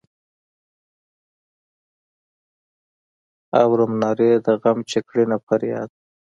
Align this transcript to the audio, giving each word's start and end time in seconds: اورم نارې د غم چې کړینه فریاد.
اورم 3.61 3.91
نارې 4.01 4.31
د 4.45 4.47
غم 4.61 4.77
چې 4.89 4.99
کړینه 5.07 5.37
فریاد. 5.45 5.89